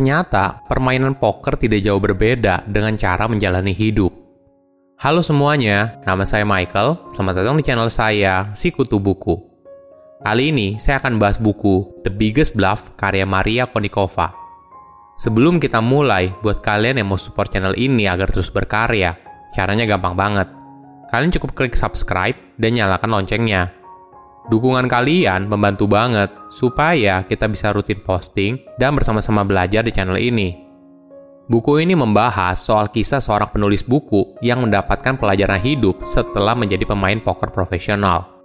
Ternyata, 0.00 0.64
permainan 0.64 1.12
poker 1.12 1.60
tidak 1.60 1.84
jauh 1.84 2.00
berbeda 2.00 2.64
dengan 2.64 2.96
cara 2.96 3.28
menjalani 3.28 3.76
hidup. 3.76 4.08
Halo 4.96 5.20
semuanya, 5.20 6.00
nama 6.08 6.24
saya 6.24 6.48
Michael. 6.48 6.96
Selamat 7.12 7.44
datang 7.44 7.60
di 7.60 7.68
channel 7.68 7.92
saya, 7.92 8.48
Sikutu 8.56 8.96
Buku. 8.96 9.36
Kali 10.24 10.56
ini, 10.56 10.80
saya 10.80 11.04
akan 11.04 11.20
bahas 11.20 11.36
buku 11.36 12.00
The 12.00 12.08
Biggest 12.08 12.56
Bluff 12.56 12.96
karya 12.96 13.28
Maria 13.28 13.68
Konnikova. 13.68 14.32
Sebelum 15.20 15.60
kita 15.60 15.84
mulai, 15.84 16.32
buat 16.40 16.64
kalian 16.64 16.96
yang 16.96 17.12
mau 17.12 17.20
support 17.20 17.52
channel 17.52 17.76
ini 17.76 18.08
agar 18.08 18.32
terus 18.32 18.48
berkarya, 18.48 19.20
caranya 19.52 19.84
gampang 19.84 20.16
banget. 20.16 20.48
Kalian 21.12 21.28
cukup 21.36 21.52
klik 21.52 21.76
subscribe 21.76 22.40
dan 22.56 22.72
nyalakan 22.72 23.20
loncengnya 23.20 23.68
Dukungan 24.50 24.90
kalian 24.90 25.46
membantu 25.46 25.86
banget 25.86 26.26
supaya 26.50 27.22
kita 27.22 27.46
bisa 27.46 27.70
rutin 27.70 28.02
posting 28.02 28.58
dan 28.82 28.98
bersama-sama 28.98 29.46
belajar 29.46 29.86
di 29.86 29.94
channel 29.94 30.18
ini. 30.18 30.66
Buku 31.46 31.78
ini 31.78 31.94
membahas 31.94 32.58
soal 32.58 32.90
kisah 32.90 33.22
seorang 33.22 33.54
penulis 33.54 33.86
buku 33.86 34.34
yang 34.42 34.66
mendapatkan 34.66 35.22
pelajaran 35.22 35.62
hidup 35.62 36.02
setelah 36.02 36.58
menjadi 36.58 36.82
pemain 36.82 37.22
poker 37.22 37.54
profesional. 37.54 38.42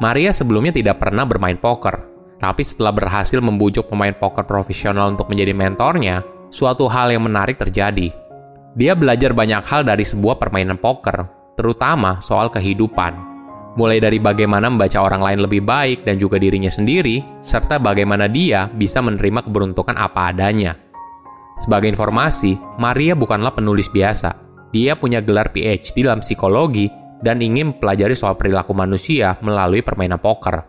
Maria 0.00 0.32
sebelumnya 0.32 0.72
tidak 0.72 1.04
pernah 1.04 1.28
bermain 1.28 1.60
poker, 1.60 2.00
tapi 2.40 2.64
setelah 2.64 2.96
berhasil 2.96 3.36
membujuk 3.44 3.92
pemain 3.92 4.16
poker 4.16 4.48
profesional 4.48 5.12
untuk 5.12 5.28
menjadi 5.28 5.52
mentornya, 5.52 6.24
suatu 6.48 6.88
hal 6.88 7.12
yang 7.12 7.28
menarik 7.28 7.60
terjadi. 7.60 8.08
Dia 8.72 8.96
belajar 8.96 9.36
banyak 9.36 9.68
hal 9.68 9.84
dari 9.84 10.04
sebuah 10.04 10.40
permainan 10.40 10.80
poker, 10.80 11.28
terutama 11.60 12.24
soal 12.24 12.48
kehidupan 12.48 13.31
mulai 13.76 13.98
dari 14.00 14.20
bagaimana 14.20 14.68
membaca 14.68 15.00
orang 15.00 15.22
lain 15.24 15.40
lebih 15.44 15.62
baik 15.64 16.04
dan 16.04 16.20
juga 16.20 16.36
dirinya 16.36 16.68
sendiri, 16.68 17.40
serta 17.40 17.80
bagaimana 17.80 18.28
dia 18.28 18.68
bisa 18.68 19.00
menerima 19.00 19.44
keberuntungan 19.48 19.96
apa 19.96 20.32
adanya. 20.32 20.76
Sebagai 21.60 21.88
informasi, 21.92 22.58
Maria 22.80 23.14
bukanlah 23.14 23.54
penulis 23.54 23.86
biasa. 23.92 24.34
Dia 24.72 24.96
punya 24.96 25.20
gelar 25.20 25.52
PhD 25.52 26.02
dalam 26.02 26.24
psikologi 26.24 26.88
dan 27.22 27.38
ingin 27.38 27.76
mempelajari 27.76 28.16
soal 28.16 28.34
perilaku 28.34 28.74
manusia 28.74 29.38
melalui 29.44 29.84
permainan 29.84 30.18
poker. 30.18 30.64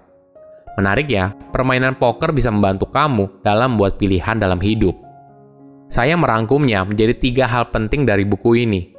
Menarik 0.77 1.09
ya, 1.09 1.33
permainan 1.53 1.97
poker 1.97 2.33
bisa 2.33 2.49
membantu 2.49 2.89
kamu 2.89 3.42
dalam 3.45 3.77
membuat 3.77 3.97
pilihan 3.97 4.38
dalam 4.38 4.61
hidup. 4.61 4.94
Saya 5.89 6.17
merangkumnya 6.17 6.81
menjadi 6.86 7.14
tiga 7.17 7.45
hal 7.45 7.70
penting 7.70 8.05
dari 8.05 8.25
buku 8.25 8.66
ini. 8.66 8.89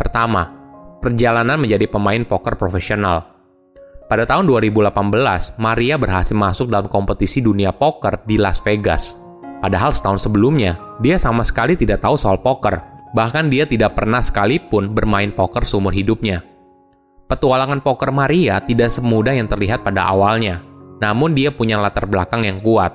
Pertama, 0.00 0.48
perjalanan 1.04 1.60
menjadi 1.60 1.84
pemain 1.88 2.24
poker 2.24 2.56
profesional. 2.56 3.31
Pada 4.12 4.28
tahun 4.28 4.44
2018, 4.44 4.92
Maria 5.56 5.96
berhasil 5.96 6.36
masuk 6.36 6.68
dalam 6.68 6.84
kompetisi 6.84 7.40
dunia 7.40 7.72
poker 7.72 8.20
di 8.28 8.36
Las 8.36 8.60
Vegas. 8.60 9.24
Padahal 9.64 9.88
setahun 9.88 10.28
sebelumnya, 10.28 10.76
dia 11.00 11.16
sama 11.16 11.40
sekali 11.40 11.80
tidak 11.80 12.04
tahu 12.04 12.20
soal 12.20 12.36
poker. 12.36 12.76
Bahkan 13.16 13.48
dia 13.48 13.64
tidak 13.64 13.96
pernah 13.96 14.20
sekalipun 14.20 14.92
bermain 14.92 15.32
poker 15.32 15.64
seumur 15.64 15.96
hidupnya. 15.96 16.44
Petualangan 17.24 17.80
poker 17.80 18.12
Maria 18.12 18.60
tidak 18.60 18.92
semudah 18.92 19.32
yang 19.32 19.48
terlihat 19.48 19.80
pada 19.80 20.04
awalnya, 20.04 20.60
namun 21.00 21.32
dia 21.32 21.48
punya 21.48 21.80
latar 21.80 22.04
belakang 22.04 22.44
yang 22.44 22.60
kuat. 22.60 22.92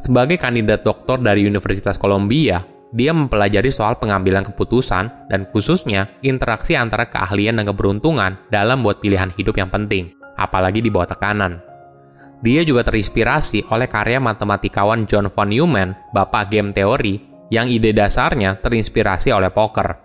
Sebagai 0.00 0.40
kandidat 0.40 0.88
doktor 0.88 1.20
dari 1.20 1.44
Universitas 1.44 2.00
Columbia, 2.00 2.64
dia 2.96 3.12
mempelajari 3.12 3.68
soal 3.68 4.00
pengambilan 4.00 4.48
keputusan 4.48 5.28
dan 5.28 5.44
khususnya 5.52 6.08
interaksi 6.24 6.72
antara 6.80 7.12
keahlian 7.12 7.60
dan 7.60 7.68
keberuntungan 7.68 8.40
dalam 8.48 8.80
buat 8.80 9.04
pilihan 9.04 9.36
hidup 9.36 9.60
yang 9.60 9.68
penting 9.68 10.15
apalagi 10.36 10.84
di 10.84 10.92
bawah 10.92 11.10
tekanan. 11.10 11.58
Dia 12.44 12.62
juga 12.62 12.84
terinspirasi 12.84 13.72
oleh 13.72 13.88
karya 13.88 14.20
matematikawan 14.20 15.08
John 15.08 15.32
von 15.32 15.48
Neumann, 15.48 15.96
bapak 16.12 16.52
game 16.52 16.70
teori, 16.76 17.18
yang 17.48 17.66
ide 17.66 17.96
dasarnya 17.96 18.60
terinspirasi 18.60 19.32
oleh 19.32 19.48
poker. 19.50 19.96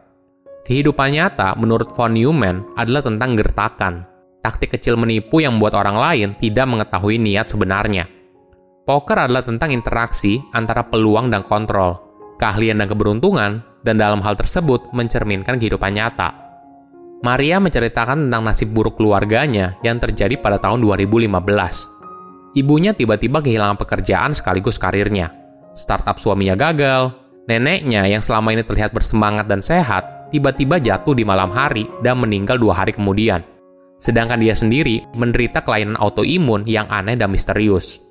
Kehidupan 0.63 1.11
nyata 1.11 1.59
menurut 1.59 1.91
von 1.91 2.15
Neumann 2.15 2.63
adalah 2.79 3.03
tentang 3.03 3.35
gertakan, 3.35 4.07
taktik 4.39 4.73
kecil 4.79 4.95
menipu 4.95 5.43
yang 5.43 5.59
membuat 5.59 5.77
orang 5.83 5.97
lain 5.99 6.29
tidak 6.39 6.65
mengetahui 6.71 7.19
niat 7.19 7.51
sebenarnya. 7.51 8.07
Poker 8.81 9.29
adalah 9.29 9.45
tentang 9.45 9.69
interaksi 9.69 10.41
antara 10.55 10.87
peluang 10.87 11.29
dan 11.29 11.45
kontrol, 11.45 11.99
keahlian 12.41 12.81
dan 12.81 12.89
keberuntungan, 12.89 13.61
dan 13.85 13.95
dalam 13.97 14.21
hal 14.25 14.33
tersebut 14.33 14.89
mencerminkan 14.93 15.61
kehidupan 15.61 15.93
nyata. 15.93 16.40
Maria 17.21 17.61
menceritakan 17.61 18.25
tentang 18.25 18.41
nasib 18.41 18.73
buruk 18.73 18.97
keluarganya 18.97 19.77
yang 19.85 20.01
terjadi 20.01 20.41
pada 20.41 20.57
tahun 20.57 20.81
2015. 20.81 21.29
Ibunya 22.57 22.97
tiba-tiba 22.97 23.45
kehilangan 23.45 23.77
pekerjaan 23.77 24.33
sekaligus 24.33 24.81
karirnya. 24.81 25.29
Startup 25.77 26.17
suaminya 26.17 26.57
gagal, 26.57 27.13
neneknya 27.45 28.09
yang 28.09 28.25
selama 28.25 28.57
ini 28.57 28.65
terlihat 28.65 28.89
bersemangat 28.89 29.45
dan 29.45 29.61
sehat, 29.61 30.33
tiba-tiba 30.33 30.81
jatuh 30.81 31.13
di 31.13 31.21
malam 31.21 31.53
hari 31.53 31.85
dan 32.01 32.17
meninggal 32.17 32.57
dua 32.57 32.81
hari 32.81 32.97
kemudian. 32.97 33.45
Sedangkan 34.01 34.41
dia 34.41 34.57
sendiri 34.57 35.05
menderita 35.13 35.61
kelainan 35.61 36.01
autoimun 36.01 36.65
yang 36.65 36.89
aneh 36.89 37.13
dan 37.13 37.29
misterius. 37.29 38.01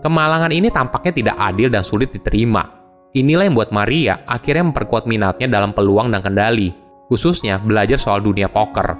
Kemalangan 0.00 0.56
ini 0.56 0.72
tampaknya 0.72 1.12
tidak 1.12 1.36
adil 1.36 1.68
dan 1.68 1.84
sulit 1.84 2.08
diterima. 2.16 2.64
Inilah 3.12 3.44
yang 3.44 3.52
membuat 3.52 3.76
Maria 3.76 4.24
akhirnya 4.24 4.72
memperkuat 4.72 5.04
minatnya 5.04 5.52
dalam 5.52 5.76
peluang 5.76 6.08
dan 6.08 6.24
kendali, 6.24 6.87
khususnya 7.08 7.56
belajar 7.58 7.96
soal 7.96 8.20
dunia 8.20 8.46
poker. 8.46 8.94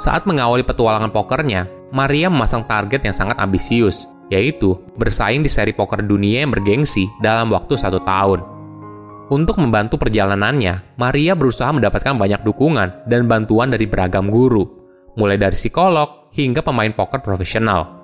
Saat 0.00 0.24
mengawali 0.24 0.64
petualangan 0.64 1.12
pokernya, 1.12 1.68
Maria 1.90 2.30
memasang 2.30 2.64
target 2.64 3.04
yang 3.04 3.12
sangat 3.12 3.36
ambisius, 3.36 4.06
yaitu 4.30 4.78
bersaing 4.96 5.42
di 5.42 5.50
seri 5.50 5.74
poker 5.74 6.00
dunia 6.00 6.46
yang 6.46 6.54
bergengsi 6.54 7.10
dalam 7.18 7.50
waktu 7.50 7.76
satu 7.76 8.00
tahun. 8.06 8.40
Untuk 9.30 9.58
membantu 9.58 9.98
perjalanannya, 9.98 10.98
Maria 10.98 11.38
berusaha 11.38 11.70
mendapatkan 11.70 12.18
banyak 12.18 12.42
dukungan 12.42 13.06
dan 13.06 13.30
bantuan 13.30 13.70
dari 13.70 13.86
beragam 13.86 14.30
guru, 14.30 14.66
mulai 15.18 15.38
dari 15.38 15.54
psikolog 15.54 16.30
hingga 16.34 16.62
pemain 16.62 16.90
poker 16.94 17.22
profesional. 17.22 18.00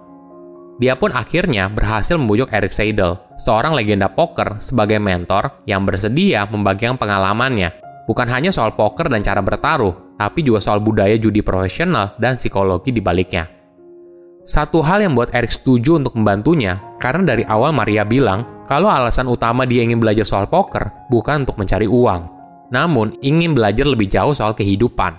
Dia 0.77 0.93
pun 1.01 1.09
akhirnya 1.17 1.73
berhasil 1.73 2.21
membujuk 2.21 2.53
Eric 2.53 2.69
Seidel, 2.69 3.17
seorang 3.41 3.73
legenda 3.73 4.13
poker 4.13 4.61
sebagai 4.61 5.01
mentor 5.01 5.65
yang 5.65 5.89
bersedia 5.89 6.45
membagikan 6.45 7.01
pengalamannya 7.01 7.86
Bukan 8.07 8.31
hanya 8.31 8.55
soal 8.55 8.79
poker 8.79 9.11
dan 9.11 9.27
cara 9.27 9.43
bertaruh, 9.43 10.15
tapi 10.15 10.47
juga 10.47 10.63
soal 10.63 10.79
budaya 10.79 11.19
judi 11.19 11.43
profesional 11.43 12.15
dan 12.23 12.39
psikologi 12.39 12.95
di 12.95 13.03
baliknya. 13.03 13.51
Satu 14.47 14.79
hal 14.79 15.03
yang 15.03 15.19
membuat 15.19 15.35
Eric 15.35 15.51
setuju 15.51 15.99
untuk 15.99 16.15
membantunya, 16.15 16.79
karena 17.03 17.35
dari 17.35 17.43
awal 17.51 17.75
Maria 17.75 18.07
bilang 18.07 18.67
kalau 18.71 18.87
alasan 18.87 19.27
utama 19.27 19.67
dia 19.67 19.83
ingin 19.83 19.99
belajar 19.99 20.23
soal 20.23 20.47
poker 20.47 21.11
bukan 21.11 21.43
untuk 21.43 21.59
mencari 21.59 21.91
uang, 21.91 22.21
namun 22.71 23.11
ingin 23.27 23.59
belajar 23.59 23.91
lebih 23.91 24.07
jauh 24.07 24.35
soal 24.35 24.55
kehidupan. 24.55 25.19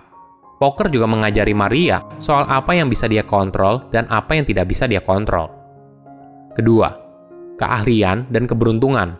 Poker 0.58 0.88
juga 0.88 1.06
mengajari 1.12 1.52
Maria 1.52 2.02
soal 2.18 2.48
apa 2.48 2.72
yang 2.72 2.88
bisa 2.88 3.06
dia 3.06 3.22
kontrol 3.22 3.88
dan 3.92 4.08
apa 4.08 4.32
yang 4.36 4.48
tidak 4.48 4.72
bisa 4.72 4.88
dia 4.88 5.04
kontrol. 5.04 5.52
Kedua, 6.56 6.90
keahlian 7.60 8.32
dan 8.32 8.48
keberuntungan. 8.50 9.20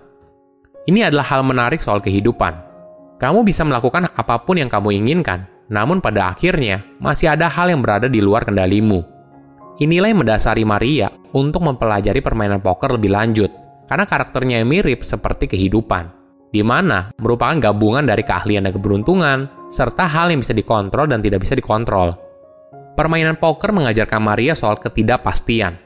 Ini 0.88 1.12
adalah 1.12 1.28
hal 1.36 1.44
menarik 1.44 1.84
soal 1.84 2.00
kehidupan. 2.00 2.67
Kamu 3.18 3.42
bisa 3.42 3.66
melakukan 3.66 4.14
apa 4.14 4.46
pun 4.46 4.62
yang 4.62 4.70
kamu 4.70 4.94
inginkan, 5.02 5.50
namun 5.74 6.00
pada 6.00 6.32
akhirnya 6.38 6.86
masih 7.02 7.34
ada 7.34 7.50
hal 7.50 7.74
yang 7.74 7.82
berada 7.82 8.06
di 8.06 8.22
luar 8.22 8.46
kendalimu. 8.46 9.02
Inilah 9.82 10.10
yang 10.10 10.22
mendasari 10.22 10.62
Maria 10.66 11.10
untuk 11.34 11.66
mempelajari 11.66 12.22
permainan 12.22 12.62
poker 12.62 12.98
lebih 12.98 13.14
lanjut, 13.14 13.50
karena 13.90 14.06
karakternya 14.06 14.62
yang 14.62 14.70
mirip 14.70 15.02
seperti 15.02 15.50
kehidupan, 15.50 16.10
di 16.54 16.62
mana 16.62 17.10
merupakan 17.18 17.58
gabungan 17.58 18.06
dari 18.06 18.22
keahlian 18.22 18.70
dan 18.70 18.74
keberuntungan, 18.74 19.70
serta 19.70 20.06
hal 20.06 20.30
yang 20.30 20.42
bisa 20.42 20.54
dikontrol 20.54 21.10
dan 21.10 21.22
tidak 21.22 21.42
bisa 21.42 21.58
dikontrol. 21.58 22.14
Permainan 22.98 23.38
poker 23.38 23.74
mengajarkan 23.74 24.22
Maria 24.22 24.58
soal 24.58 24.78
ketidakpastian. 24.82 25.78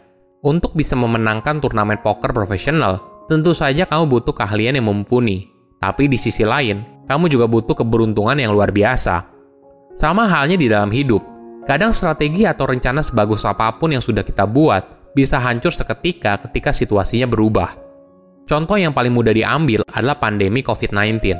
Untuk 0.41 0.73
bisa 0.73 0.97
memenangkan 0.97 1.59
turnamen 1.61 1.99
poker 2.01 2.31
profesional, 2.31 3.25
tentu 3.27 3.51
saja 3.51 3.83
kamu 3.85 4.07
butuh 4.07 4.33
keahlian 4.33 4.79
yang 4.79 4.87
mumpuni. 4.87 5.51
Tapi 5.77 6.07
di 6.07 6.17
sisi 6.17 6.47
lain, 6.47 6.81
kamu 7.07 7.29
juga 7.31 7.45
butuh 7.49 7.73
keberuntungan 7.77 8.37
yang 8.37 8.51
luar 8.53 8.69
biasa. 8.69 9.25
Sama 9.93 10.27
halnya 10.29 10.55
di 10.55 10.71
dalam 10.71 10.89
hidup, 10.89 11.19
kadang 11.67 11.91
strategi 11.91 12.47
atau 12.47 12.65
rencana 12.67 13.03
sebagus 13.03 13.43
apa 13.43 13.69
pun 13.75 13.91
yang 13.91 14.03
sudah 14.03 14.23
kita 14.23 14.47
buat 14.47 15.11
bisa 15.11 15.37
hancur 15.37 15.75
seketika 15.75 16.39
ketika 16.47 16.71
situasinya 16.71 17.27
berubah. 17.27 17.75
Contoh 18.47 18.75
yang 18.79 18.91
paling 18.91 19.11
mudah 19.11 19.35
diambil 19.35 19.83
adalah 19.91 20.17
pandemi 20.19 20.63
COVID-19. 20.63 21.35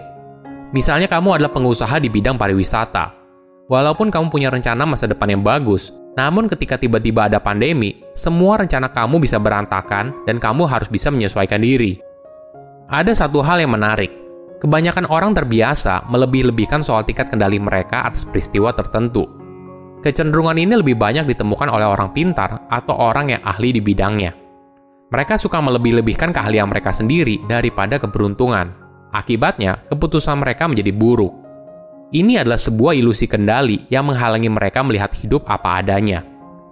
Misalnya 0.72 1.12
kamu 1.12 1.40
adalah 1.40 1.52
pengusaha 1.52 2.00
di 2.00 2.08
bidang 2.08 2.40
pariwisata. 2.40 3.20
Walaupun 3.68 4.12
kamu 4.12 4.28
punya 4.32 4.52
rencana 4.52 4.84
masa 4.84 5.08
depan 5.08 5.32
yang 5.32 5.44
bagus, 5.44 5.92
namun 6.16 6.52
ketika 6.52 6.76
tiba-tiba 6.76 7.32
ada 7.32 7.40
pandemi, 7.40 8.04
semua 8.16 8.60
rencana 8.60 8.92
kamu 8.92 9.24
bisa 9.24 9.40
berantakan 9.40 10.12
dan 10.28 10.44
kamu 10.44 10.68
harus 10.68 10.92
bisa 10.92 11.08
menyesuaikan 11.08 11.64
diri. 11.64 12.00
Ada 12.92 13.16
satu 13.16 13.40
hal 13.40 13.64
yang 13.64 13.72
menarik. 13.72 14.21
Kebanyakan 14.62 15.10
orang 15.10 15.34
terbiasa 15.34 16.06
melebih-lebihkan 16.06 16.86
soal 16.86 17.02
tingkat 17.02 17.34
kendali 17.34 17.58
mereka 17.58 18.06
atas 18.06 18.30
peristiwa 18.30 18.70
tertentu. 18.70 19.26
Kecenderungan 20.06 20.54
ini 20.62 20.78
lebih 20.78 21.02
banyak 21.02 21.26
ditemukan 21.34 21.66
oleh 21.66 21.90
orang 21.90 22.14
pintar 22.14 22.70
atau 22.70 22.94
orang 22.94 23.34
yang 23.34 23.42
ahli 23.42 23.74
di 23.74 23.82
bidangnya. 23.82 24.38
Mereka 25.10 25.42
suka 25.42 25.58
melebih-lebihkan 25.66 26.30
keahlian 26.30 26.70
mereka 26.70 26.94
sendiri 26.94 27.42
daripada 27.50 27.98
keberuntungan. 27.98 28.70
Akibatnya, 29.18 29.82
keputusan 29.90 30.38
mereka 30.38 30.70
menjadi 30.70 30.94
buruk. 30.94 31.34
Ini 32.14 32.46
adalah 32.46 32.62
sebuah 32.62 32.94
ilusi 32.94 33.26
kendali 33.26 33.90
yang 33.90 34.14
menghalangi 34.14 34.48
mereka 34.48 34.86
melihat 34.86 35.10
hidup 35.18 35.42
apa 35.50 35.82
adanya. 35.82 36.22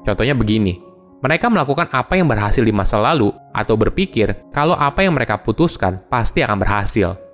Contohnya 0.06 0.38
begini, 0.38 0.78
mereka 1.26 1.50
melakukan 1.50 1.90
apa 1.90 2.16
yang 2.16 2.30
berhasil 2.30 2.62
di 2.62 2.72
masa 2.72 3.02
lalu 3.02 3.34
atau 3.50 3.74
berpikir 3.74 4.54
kalau 4.54 4.78
apa 4.78 5.04
yang 5.04 5.18
mereka 5.18 5.42
putuskan 5.42 6.00
pasti 6.08 6.46
akan 6.46 6.62
berhasil. 6.62 7.29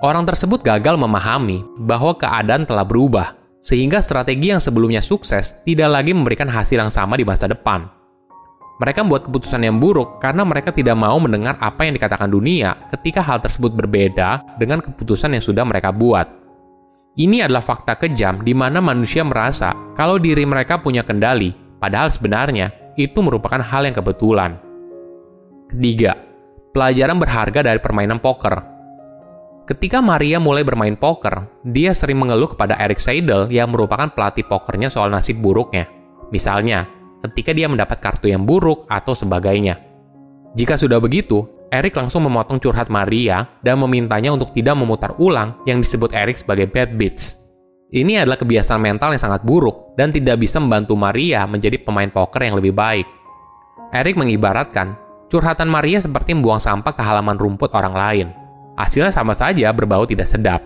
Orang 0.00 0.24
tersebut 0.24 0.64
gagal 0.64 0.96
memahami 0.96 1.60
bahwa 1.76 2.16
keadaan 2.16 2.64
telah 2.64 2.88
berubah, 2.88 3.36
sehingga 3.60 4.00
strategi 4.00 4.48
yang 4.48 4.56
sebelumnya 4.56 5.04
sukses 5.04 5.60
tidak 5.68 5.92
lagi 5.92 6.16
memberikan 6.16 6.48
hasil 6.48 6.80
yang 6.80 6.88
sama 6.88 7.20
di 7.20 7.24
masa 7.28 7.44
depan. 7.44 7.84
Mereka 8.80 9.04
membuat 9.04 9.28
keputusan 9.28 9.60
yang 9.60 9.76
buruk 9.76 10.16
karena 10.24 10.40
mereka 10.40 10.72
tidak 10.72 10.96
mau 10.96 11.20
mendengar 11.20 11.60
apa 11.60 11.84
yang 11.84 11.92
dikatakan 11.92 12.32
dunia 12.32 12.80
ketika 12.96 13.20
hal 13.20 13.44
tersebut 13.44 13.76
berbeda 13.76 14.56
dengan 14.56 14.80
keputusan 14.80 15.36
yang 15.36 15.44
sudah 15.44 15.68
mereka 15.68 15.92
buat. 15.92 16.32
Ini 17.20 17.44
adalah 17.44 17.60
fakta 17.60 18.00
kejam 18.00 18.40
di 18.40 18.56
mana 18.56 18.80
manusia 18.80 19.20
merasa 19.20 19.76
kalau 20.00 20.16
diri 20.16 20.48
mereka 20.48 20.80
punya 20.80 21.04
kendali, 21.04 21.52
padahal 21.76 22.08
sebenarnya 22.08 22.96
itu 22.96 23.20
merupakan 23.20 23.60
hal 23.60 23.84
yang 23.84 23.92
kebetulan. 23.92 24.56
Ketiga, 25.68 26.16
pelajaran 26.72 27.20
berharga 27.20 27.60
dari 27.60 27.76
permainan 27.84 28.16
poker. 28.16 28.79
Ketika 29.70 30.02
Maria 30.02 30.42
mulai 30.42 30.66
bermain 30.66 30.98
poker, 30.98 31.46
dia 31.62 31.94
sering 31.94 32.18
mengeluh 32.18 32.50
kepada 32.50 32.74
Eric 32.74 32.98
Seidel 32.98 33.46
yang 33.54 33.70
merupakan 33.70 34.10
pelatih 34.10 34.42
pokernya 34.42 34.90
soal 34.90 35.14
nasib 35.14 35.38
buruknya. 35.38 35.86
Misalnya, 36.34 36.90
ketika 37.22 37.54
dia 37.54 37.70
mendapat 37.70 38.02
kartu 38.02 38.26
yang 38.26 38.42
buruk 38.42 38.82
atau 38.90 39.14
sebagainya. 39.14 39.78
Jika 40.58 40.74
sudah 40.74 40.98
begitu, 40.98 41.46
Eric 41.70 41.94
langsung 41.94 42.26
memotong 42.26 42.58
curhat 42.58 42.90
Maria 42.90 43.46
dan 43.62 43.78
memintanya 43.78 44.34
untuk 44.34 44.50
tidak 44.58 44.74
memutar 44.74 45.14
ulang 45.22 45.54
yang 45.70 45.78
disebut 45.78 46.10
Eric 46.18 46.42
sebagai 46.42 46.66
bad 46.66 46.98
beats. 46.98 47.54
Ini 47.94 48.26
adalah 48.26 48.42
kebiasaan 48.42 48.82
mental 48.82 49.14
yang 49.14 49.22
sangat 49.22 49.46
buruk 49.46 49.94
dan 49.94 50.10
tidak 50.10 50.42
bisa 50.42 50.58
membantu 50.58 50.98
Maria 50.98 51.46
menjadi 51.46 51.78
pemain 51.78 52.10
poker 52.10 52.42
yang 52.42 52.58
lebih 52.58 52.74
baik. 52.74 53.06
Eric 53.94 54.18
mengibaratkan, 54.18 54.98
curhatan 55.30 55.70
Maria 55.70 56.02
seperti 56.02 56.34
membuang 56.34 56.58
sampah 56.58 56.90
ke 56.90 57.02
halaman 57.06 57.38
rumput 57.38 57.70
orang 57.70 57.94
lain. 57.94 58.49
Hasilnya 58.80 59.12
sama 59.12 59.36
saja 59.36 59.68
berbau 59.76 60.08
tidak 60.08 60.24
sedap. 60.24 60.64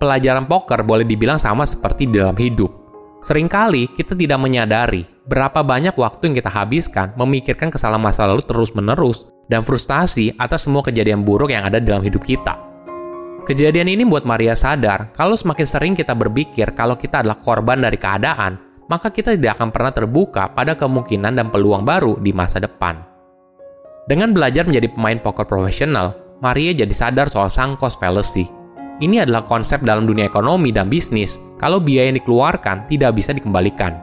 Pelajaran 0.00 0.48
poker 0.48 0.80
boleh 0.80 1.04
dibilang 1.04 1.36
sama 1.36 1.68
seperti 1.68 2.08
di 2.08 2.16
dalam 2.16 2.34
hidup 2.40 2.82
Seringkali 3.22 3.94
kita 3.94 4.18
tidak 4.18 4.34
menyadari 4.42 5.06
berapa 5.30 5.62
banyak 5.62 5.94
waktu 5.94 6.26
yang 6.26 6.36
kita 6.42 6.50
habiskan 6.50 7.14
memikirkan 7.14 7.70
kesalahan 7.70 8.02
masa 8.02 8.26
lalu 8.26 8.42
terus-menerus 8.42 9.30
dan 9.46 9.62
frustasi 9.62 10.34
atas 10.34 10.66
semua 10.66 10.82
kejadian 10.82 11.22
buruk 11.22 11.54
yang 11.54 11.62
ada 11.62 11.78
dalam 11.78 12.02
hidup 12.02 12.18
kita. 12.26 12.58
Kejadian 13.46 13.94
ini 13.94 14.02
membuat 14.02 14.26
Maria 14.26 14.58
sadar 14.58 15.14
kalau 15.14 15.38
semakin 15.38 15.66
sering 15.70 15.94
kita 15.94 16.18
berpikir 16.18 16.74
kalau 16.74 16.98
kita 16.98 17.22
adalah 17.22 17.38
korban 17.38 17.78
dari 17.78 17.94
keadaan, 17.94 18.58
maka 18.90 19.14
kita 19.14 19.38
tidak 19.38 19.54
akan 19.54 19.70
pernah 19.70 19.94
terbuka 19.94 20.50
pada 20.50 20.74
kemungkinan 20.74 21.38
dan 21.38 21.46
peluang 21.54 21.86
baru 21.86 22.18
di 22.18 22.34
masa 22.34 22.58
depan. 22.58 23.06
Dengan 24.10 24.34
belajar 24.34 24.66
menjadi 24.66 24.90
pemain 24.90 25.22
poker 25.22 25.46
profesional, 25.46 26.21
Maria 26.42 26.74
jadi 26.74 26.90
sadar 26.90 27.30
soal 27.30 27.48
sang 27.54 27.78
cost 27.78 28.02
fallacy 28.02 28.62
ini 29.02 29.18
adalah 29.18 29.42
konsep 29.50 29.82
dalam 29.82 30.06
dunia 30.06 30.30
ekonomi 30.30 30.70
dan 30.70 30.86
bisnis 30.86 31.42
kalau 31.58 31.82
biaya 31.82 32.14
yang 32.14 32.22
dikeluarkan 32.22 32.86
tidak 32.86 33.18
bisa 33.18 33.34
dikembalikan. 33.34 33.98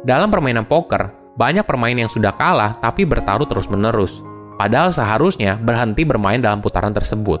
Dalam 0.00 0.32
permainan 0.32 0.64
poker, 0.64 1.12
banyak 1.36 1.68
pemain 1.68 1.92
yang 1.92 2.08
sudah 2.08 2.32
kalah 2.32 2.72
tapi 2.80 3.04
bertaruh 3.04 3.44
terus-menerus, 3.44 4.24
padahal 4.56 4.88
seharusnya 4.88 5.60
berhenti 5.60 6.08
bermain 6.08 6.40
dalam 6.40 6.64
putaran 6.64 6.96
tersebut. 6.96 7.36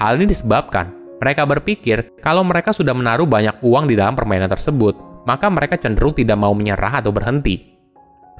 Hal 0.00 0.16
ini 0.16 0.32
disebabkan 0.32 0.88
mereka 1.20 1.44
berpikir 1.44 2.16
kalau 2.24 2.40
mereka 2.40 2.72
sudah 2.72 2.96
menaruh 2.96 3.28
banyak 3.28 3.60
uang 3.60 3.92
di 3.92 4.00
dalam 4.00 4.16
permainan 4.16 4.48
tersebut, 4.48 4.96
maka 5.28 5.52
mereka 5.52 5.76
cenderung 5.76 6.16
tidak 6.16 6.40
mau 6.40 6.56
menyerah 6.56 7.04
atau 7.04 7.12
berhenti. 7.12 7.76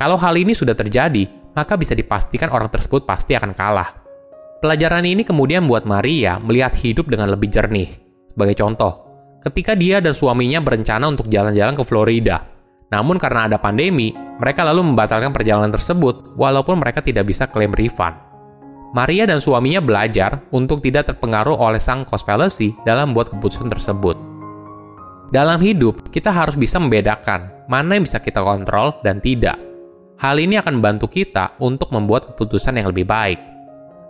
Kalau 0.01 0.17
hal 0.17 0.33
ini 0.33 0.57
sudah 0.57 0.73
terjadi, 0.73 1.29
maka 1.53 1.77
bisa 1.77 1.93
dipastikan 1.93 2.49
orang 2.49 2.73
tersebut 2.73 3.05
pasti 3.05 3.37
akan 3.37 3.53
kalah. 3.53 4.00
Pelajaran 4.61 5.09
ini 5.09 5.25
kemudian 5.25 5.65
membuat 5.65 5.89
Maria 5.89 6.37
melihat 6.37 6.77
hidup 6.77 7.09
dengan 7.09 7.33
lebih 7.33 7.49
jernih. 7.49 7.97
Sebagai 8.29 8.61
contoh, 8.61 8.93
ketika 9.41 9.73
dia 9.73 10.05
dan 10.05 10.13
suaminya 10.13 10.61
berencana 10.61 11.09
untuk 11.09 11.33
jalan-jalan 11.33 11.73
ke 11.73 11.81
Florida. 11.81 12.45
Namun 12.93 13.17
karena 13.17 13.49
ada 13.49 13.57
pandemi, 13.57 14.13
mereka 14.13 14.61
lalu 14.69 14.93
membatalkan 14.93 15.33
perjalanan 15.33 15.73
tersebut 15.73 16.37
walaupun 16.37 16.77
mereka 16.77 17.01
tidak 17.01 17.25
bisa 17.25 17.49
klaim 17.49 17.73
refund. 17.73 18.13
Maria 18.93 19.25
dan 19.25 19.41
suaminya 19.41 19.81
belajar 19.81 20.45
untuk 20.53 20.85
tidak 20.85 21.09
terpengaruh 21.09 21.57
oleh 21.57 21.81
sang 21.81 22.05
cost 22.05 22.29
fallacy 22.29 22.77
dalam 22.85 23.17
membuat 23.17 23.33
keputusan 23.33 23.73
tersebut. 23.73 24.19
Dalam 25.33 25.63
hidup, 25.63 26.13
kita 26.13 26.35
harus 26.35 26.59
bisa 26.59 26.77
membedakan 26.77 27.65
mana 27.65 27.97
yang 27.97 28.05
bisa 28.05 28.21
kita 28.21 28.45
kontrol 28.45 28.99
dan 29.01 29.25
tidak. 29.25 29.57
Hal 30.21 30.37
ini 30.37 30.61
akan 30.61 30.83
membantu 30.83 31.09
kita 31.09 31.57
untuk 31.63 31.89
membuat 31.97 32.35
keputusan 32.35 32.77
yang 32.77 32.93
lebih 32.93 33.09
baik. 33.09 33.50